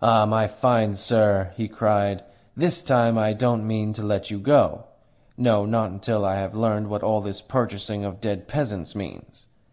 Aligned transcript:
"Ah, 0.00 0.24
my 0.24 0.46
fine 0.46 0.94
sir!" 0.94 1.50
he 1.56 1.66
cried. 1.66 2.22
"THIS 2.56 2.80
time 2.80 3.18
I 3.18 3.32
don't 3.32 3.66
mean 3.66 3.92
to 3.94 4.04
let 4.04 4.30
you 4.30 4.38
go. 4.38 4.84
No, 5.36 5.64
not 5.64 5.90
until 5.90 6.24
I 6.24 6.36
have 6.36 6.54
learnt 6.54 6.88
what 6.88 7.02
all 7.02 7.20
this 7.20 7.40
purchasing 7.42 8.04
of 8.04 8.20
dead 8.20 8.46
peasants 8.46 8.94
means. 8.94 9.48